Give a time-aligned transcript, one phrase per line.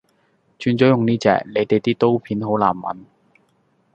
[0.57, 3.05] 轉咗用呢隻，你地啲刀片好難搵